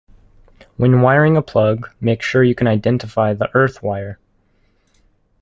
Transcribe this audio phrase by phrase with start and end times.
[0.77, 4.17] When wiring a plug, make sure you can identify the earth wire